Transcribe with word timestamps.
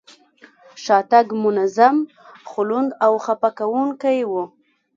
شاتګ 0.83 1.27
منظم، 1.43 1.95
خو 2.49 2.59
لوند 2.69 2.89
او 3.05 3.13
خپه 3.25 3.49
کوونکی 3.57 4.19
و. 4.29 4.31